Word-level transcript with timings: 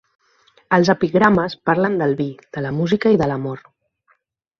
Els 0.77 0.87
epigrames 0.93 1.55
parlen 1.69 1.97
del 2.03 2.15
vi, 2.21 2.27
de 2.57 2.63
la 2.67 2.71
música 2.79 3.13
i 3.17 3.21
de 3.23 3.29
l'amor. 3.33 3.63